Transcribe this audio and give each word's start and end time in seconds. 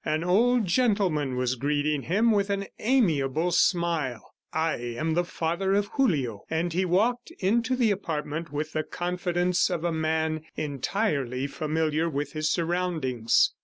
An 0.03 0.23
old 0.23 0.65
gentleman 0.65 1.35
was 1.35 1.53
greeting 1.53 2.01
him 2.01 2.31
with 2.31 2.49
an 2.49 2.65
amiable 2.79 3.51
smile. 3.51 4.33
"I 4.51 4.77
am 4.77 5.13
the 5.13 5.23
father 5.23 5.75
of 5.75 5.89
Julio." 5.93 6.41
And 6.49 6.73
he 6.73 6.85
walked 6.85 7.29
into 7.37 7.75
the 7.75 7.91
apartment 7.91 8.51
with 8.51 8.73
the 8.73 8.81
confidence 8.81 9.69
of 9.69 9.83
a 9.83 9.91
man 9.91 10.41
entirely 10.55 11.45
familiar 11.45 12.09
with 12.09 12.33
his 12.33 12.49
surroundings. 12.49 13.53